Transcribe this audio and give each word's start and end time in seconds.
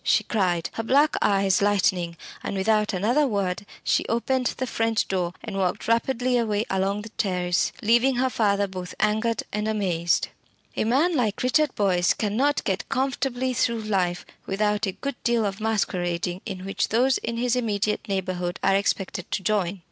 she 0.03 0.23
cried, 0.23 0.67
her 0.73 0.81
black 0.81 1.15
eyes 1.21 1.61
lightening, 1.61 2.17
and 2.41 2.55
without 2.57 2.91
another 2.91 3.27
word 3.27 3.63
she 3.83 4.03
opened 4.07 4.47
the 4.57 4.65
French 4.65 5.05
window 5.11 5.31
and 5.43 5.55
walked 5.57 5.87
rapidly 5.87 6.39
away 6.39 6.65
along 6.71 7.03
the 7.03 7.09
terrace, 7.09 7.71
leaving 7.83 8.15
her 8.15 8.27
father 8.27 8.65
both 8.65 8.95
angered 8.99 9.43
and 9.53 9.67
amazed. 9.67 10.29
A 10.75 10.85
man 10.85 11.15
like 11.15 11.43
Richard 11.43 11.75
Boyce 11.75 12.15
cannot 12.15 12.63
get 12.63 12.89
comfortably 12.89 13.53
through 13.53 13.81
life 13.81 14.25
without 14.47 14.87
a 14.87 14.93
good 14.93 15.21
deal 15.23 15.45
of 15.45 15.61
masquerading 15.61 16.41
in 16.47 16.65
which 16.65 16.87
those 16.89 17.19
in 17.19 17.37
his 17.37 17.55
immediate 17.55 18.07
neighbourhood 18.07 18.59
are 18.63 18.75
expected 18.75 19.29
to 19.29 19.43
join. 19.43 19.79